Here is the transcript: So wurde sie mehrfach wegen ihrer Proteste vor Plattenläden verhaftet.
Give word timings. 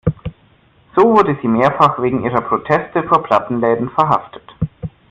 So 0.95 1.03
wurde 1.13 1.37
sie 1.43 1.47
mehrfach 1.47 2.01
wegen 2.01 2.23
ihrer 2.25 2.41
Proteste 2.41 3.03
vor 3.03 3.21
Plattenläden 3.21 3.91
verhaftet. 3.91 4.51